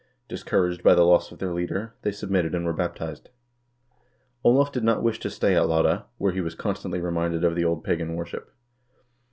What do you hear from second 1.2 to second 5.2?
of their leader, they submitted and were baptized. Olav did not wish